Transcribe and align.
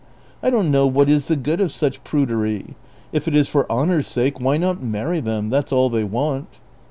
I 0.41 0.49
don't 0.49 0.71
know 0.71 0.87
what 0.87 1.09
is 1.09 1.27
the 1.27 1.35
good 1.35 1.61
of 1.61 1.71
such 1.71 2.03
prudery; 2.03 2.73
if 3.11 3.27
it 3.27 3.35
is 3.35 3.47
for 3.47 3.71
honor's 3.71 4.07
sake, 4.07 4.39
why 4.41 4.57
not 4.57 4.81
marry 4.81 5.19
them? 5.19 5.51
That 5.51 5.69
's 5.69 5.71
all 5.71 5.91
they 5.91 6.03
want." 6.03 6.47